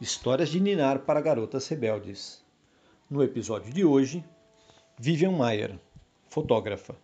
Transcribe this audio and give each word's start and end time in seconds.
Histórias 0.00 0.48
de 0.48 0.58
Ninar 0.58 0.98
para 1.02 1.20
Garotas 1.20 1.68
Rebeldes. 1.68 2.42
No 3.08 3.22
episódio 3.22 3.72
de 3.72 3.84
hoje, 3.84 4.24
Vivian 4.98 5.30
Mayer, 5.30 5.78
fotógrafa. 6.28 6.96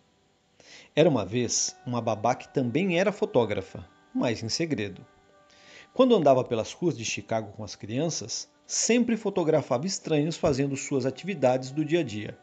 Era 0.93 1.07
uma 1.07 1.25
vez 1.25 1.73
uma 1.87 2.01
babá 2.01 2.35
que 2.35 2.53
também 2.53 2.99
era 2.99 3.13
fotógrafa, 3.13 3.87
mas 4.13 4.43
em 4.43 4.49
segredo. 4.49 5.05
Quando 5.93 6.13
andava 6.13 6.43
pelas 6.43 6.73
ruas 6.73 6.97
de 6.97 7.05
Chicago 7.05 7.53
com 7.53 7.63
as 7.63 7.75
crianças, 7.75 8.49
sempre 8.67 9.15
fotografava 9.15 9.87
estranhos 9.87 10.35
fazendo 10.35 10.75
suas 10.75 11.05
atividades 11.05 11.71
do 11.71 11.85
dia 11.85 12.01
a 12.01 12.03
dia. 12.03 12.37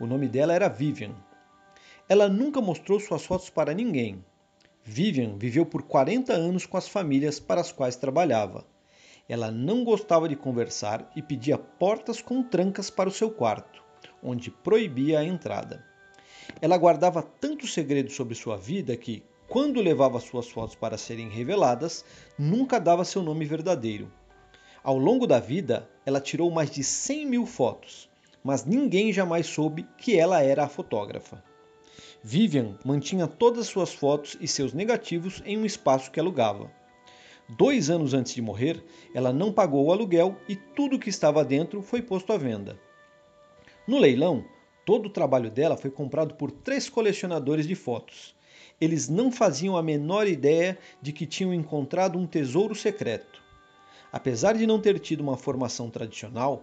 O 0.00 0.06
nome 0.06 0.28
dela 0.28 0.54
era 0.54 0.66
Vivian. 0.66 1.14
Ela 2.08 2.26
nunca 2.26 2.58
mostrou 2.58 2.98
suas 2.98 3.26
fotos 3.26 3.50
para 3.50 3.74
ninguém. 3.74 4.24
Vivian 4.82 5.36
viveu 5.36 5.66
por 5.66 5.82
40 5.82 6.32
anos 6.32 6.64
com 6.64 6.78
as 6.78 6.88
famílias 6.88 7.38
para 7.38 7.60
as 7.60 7.70
quais 7.70 7.96
trabalhava 7.96 8.64
ela 9.28 9.50
não 9.50 9.84
gostava 9.84 10.28
de 10.28 10.36
conversar 10.36 11.10
e 11.16 11.22
pedia 11.22 11.56
portas 11.56 12.20
com 12.20 12.42
trancas 12.42 12.90
para 12.90 13.08
o 13.08 13.12
seu 13.12 13.30
quarto, 13.30 13.82
onde 14.22 14.50
proibia 14.50 15.20
a 15.20 15.24
entrada. 15.24 15.84
Ela 16.60 16.76
guardava 16.76 17.22
tanto 17.22 17.66
segredo 17.66 18.10
sobre 18.10 18.34
sua 18.34 18.56
vida 18.56 18.96
que, 18.96 19.22
quando 19.48 19.80
levava 19.80 20.20
suas 20.20 20.48
fotos 20.48 20.74
para 20.74 20.98
serem 20.98 21.28
reveladas, 21.28 22.04
nunca 22.38 22.78
dava 22.78 23.04
seu 23.04 23.22
nome 23.22 23.44
verdadeiro. 23.44 24.12
Ao 24.82 24.98
longo 24.98 25.26
da 25.26 25.40
vida, 25.40 25.88
ela 26.04 26.20
tirou 26.20 26.50
mais 26.50 26.70
de 26.70 26.84
100 26.84 27.26
mil 27.26 27.46
fotos, 27.46 28.10
mas 28.42 28.66
ninguém 28.66 29.12
jamais 29.12 29.46
soube 29.46 29.86
que 29.96 30.18
ela 30.18 30.42
era 30.42 30.64
a 30.64 30.68
fotógrafa. 30.68 31.42
Vivian 32.22 32.76
mantinha 32.84 33.26
todas 33.26 33.66
suas 33.66 33.92
fotos 33.92 34.36
e 34.40 34.46
seus 34.46 34.72
negativos 34.72 35.42
em 35.46 35.56
um 35.56 35.64
espaço 35.64 36.10
que 36.10 36.20
alugava. 36.20 36.70
Dois 37.48 37.90
anos 37.90 38.14
antes 38.14 38.34
de 38.34 38.40
morrer, 38.40 38.82
ela 39.14 39.32
não 39.32 39.52
pagou 39.52 39.84
o 39.84 39.92
aluguel 39.92 40.36
e 40.48 40.56
tudo 40.56 40.98
que 40.98 41.10
estava 41.10 41.44
dentro 41.44 41.82
foi 41.82 42.00
posto 42.00 42.32
à 42.32 42.38
venda. 42.38 42.78
No 43.86 43.98
leilão, 43.98 44.44
todo 44.86 45.06
o 45.06 45.10
trabalho 45.10 45.50
dela 45.50 45.76
foi 45.76 45.90
comprado 45.90 46.34
por 46.34 46.50
três 46.50 46.88
colecionadores 46.88 47.66
de 47.66 47.74
fotos. 47.74 48.34
Eles 48.80 49.08
não 49.08 49.30
faziam 49.30 49.76
a 49.76 49.82
menor 49.82 50.26
ideia 50.26 50.78
de 51.02 51.12
que 51.12 51.26
tinham 51.26 51.52
encontrado 51.52 52.18
um 52.18 52.26
tesouro 52.26 52.74
secreto. 52.74 53.42
Apesar 54.10 54.54
de 54.54 54.66
não 54.66 54.80
ter 54.80 54.98
tido 54.98 55.20
uma 55.20 55.36
formação 55.36 55.90
tradicional, 55.90 56.62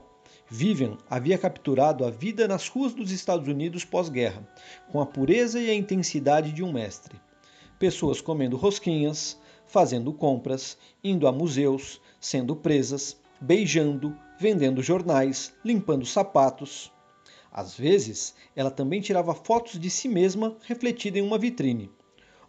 Vivian 0.50 0.97
havia 1.09 1.38
capturado 1.38 2.03
a 2.06 2.09
vida 2.09 2.47
nas 2.47 2.67
ruas 2.67 2.94
dos 2.94 3.11
Estados 3.11 3.47
Unidos 3.47 3.86
pós-guerra, 3.86 4.45
com 4.91 5.00
a 5.00 5.06
pureza 5.06 5.59
e 5.61 5.69
a 5.69 5.73
intensidade 5.73 6.52
de 6.52 6.63
um 6.63 6.73
mestre. 6.73 7.19
Pessoas 7.80 8.19
comendo 8.19 8.58
rosquinhas, 8.58 9.39
fazendo 9.72 10.11
compras, 10.11 10.77
indo 11.02 11.25
a 11.25 11.31
museus, 11.31 12.02
sendo 12.19 12.58
presas, 12.58 13.16
beijando, 13.39 14.13
vendendo 14.38 14.83
jornais, 14.83 15.53
limpando 15.63 16.05
sapatos. 16.05 16.91
Às 17.50 17.73
vezes, 17.73 18.36
ela 18.53 18.69
também 18.69 19.00
tirava 19.00 19.33
fotos 19.33 19.80
de 19.80 19.89
si 19.89 20.09
mesma 20.09 20.58
refletida 20.63 21.19
em 21.19 21.22
uma 21.22 21.38
vitrine, 21.38 21.89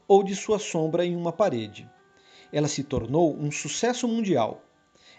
ou 0.08 0.24
de 0.24 0.34
sua 0.34 0.58
sombra 0.58 1.06
em 1.06 1.14
uma 1.14 1.32
parede. 1.32 1.88
Ela 2.52 2.66
se 2.66 2.82
tornou 2.82 3.36
um 3.36 3.52
sucesso 3.52 4.08
mundial. 4.08 4.60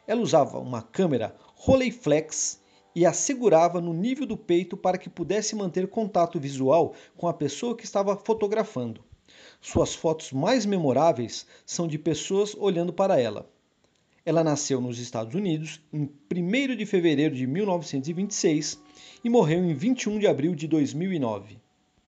Ela 0.06 0.22
usava 0.22 0.60
uma 0.60 0.82
câmera 0.82 1.34
Rolleiflex 1.56 2.62
e 2.94 3.06
a 3.06 3.14
segurava 3.14 3.80
no 3.80 3.94
nível 3.94 4.26
do 4.26 4.36
peito 4.36 4.76
para 4.76 4.98
que 4.98 5.10
pudesse 5.10 5.56
manter 5.56 5.88
contato 5.88 6.38
visual 6.38 6.94
com 7.16 7.30
a 7.30 7.34
pessoa 7.34 7.78
que 7.78 7.86
estava 7.86 8.18
fotografando. 8.18 9.02
Suas 9.62 9.96
fotos 9.96 10.32
mais 10.32 10.66
memoráveis 10.66 11.46
são 11.66 11.88
de 11.88 11.98
pessoas 11.98 12.54
olhando 12.56 12.92
para 12.92 13.20
ela. 13.20 13.50
Ela 14.26 14.44
nasceu 14.44 14.80
nos 14.80 15.00
Estados 15.00 15.36
Unidos 15.36 15.82
em 15.92 16.10
1 16.32 16.76
de 16.76 16.86
fevereiro 16.86 17.36
de 17.36 17.48
1926 17.48 18.80
e 19.24 19.30
morreu 19.30 19.64
em 19.64 19.74
21 19.74 20.20
de 20.20 20.28
abril 20.28 20.54
de 20.54 20.68
2009. 20.68 21.63